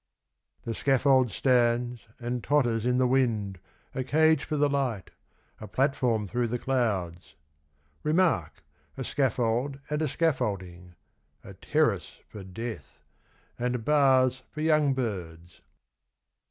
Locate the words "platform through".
5.67-6.47